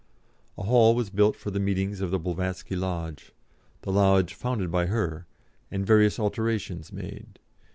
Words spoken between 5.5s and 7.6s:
and various alterations made.